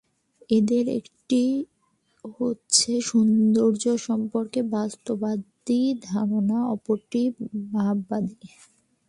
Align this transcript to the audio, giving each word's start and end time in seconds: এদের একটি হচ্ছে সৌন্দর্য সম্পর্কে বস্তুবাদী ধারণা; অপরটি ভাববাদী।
এদের 0.49 0.85
একটি 0.99 1.41
হচ্ছে 2.35 2.91
সৌন্দর্য 3.01 3.83
সম্পর্কে 4.07 4.59
বস্তুবাদী 4.73 5.81
ধারণা; 6.03 6.57
অপরটি 6.73 7.21
ভাববাদী। 7.71 8.35